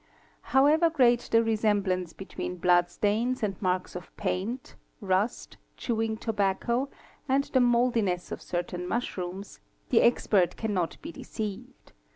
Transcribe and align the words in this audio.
However 0.49 0.89
great 0.89 1.19
the 1.31 1.43
resemblance 1.43 2.11
between 2.11 2.57
blood 2.57 2.89
stains 2.89 3.43
and 3.43 3.61
marks 3.61 3.95
of 3.95 4.17
paint, 4.17 4.73
rust 4.99 5.57
964865 5.77 5.77
chewing 5.77 6.17
tobacco, 6.17 6.89
and 7.29 7.43
the 7.43 7.59
mouldiness 7.59 8.31
of 8.31 8.41
certain 8.41 8.87
mush 8.87 9.15
rooms, 9.15 9.59
the 9.89 10.01
expert 10.01 10.55
cannot 10.57 10.97
be 11.03 11.11
deceived. 11.11 11.93